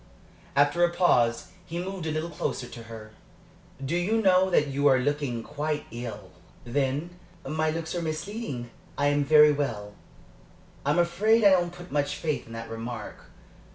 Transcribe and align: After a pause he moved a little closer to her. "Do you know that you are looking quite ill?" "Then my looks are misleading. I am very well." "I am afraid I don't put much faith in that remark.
After 0.55 0.83
a 0.83 0.89
pause 0.89 1.49
he 1.63 1.77
moved 1.77 2.07
a 2.07 2.11
little 2.11 2.31
closer 2.31 2.65
to 2.67 2.83
her. 2.85 3.11
"Do 3.85 3.95
you 3.95 4.19
know 4.19 4.49
that 4.49 4.65
you 4.65 4.87
are 4.87 4.97
looking 4.97 5.43
quite 5.43 5.85
ill?" 5.91 6.31
"Then 6.65 7.11
my 7.47 7.69
looks 7.69 7.93
are 7.93 8.01
misleading. 8.01 8.71
I 8.97 9.09
am 9.09 9.23
very 9.23 9.51
well." 9.51 9.93
"I 10.87 10.89
am 10.89 10.97
afraid 10.97 11.43
I 11.43 11.51
don't 11.51 11.71
put 11.71 11.91
much 11.91 12.15
faith 12.15 12.47
in 12.47 12.53
that 12.53 12.67
remark. 12.71 13.25